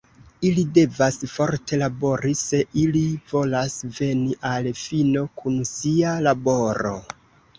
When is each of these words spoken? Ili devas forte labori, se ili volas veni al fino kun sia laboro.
Ili 0.49 0.61
devas 0.75 1.17
forte 1.33 1.77
labori, 1.81 2.31
se 2.39 2.61
ili 2.85 3.03
volas 3.33 3.75
veni 3.99 4.33
al 4.53 4.69
fino 4.85 5.23
kun 5.43 5.59
sia 5.73 6.15
laboro. 6.29 6.95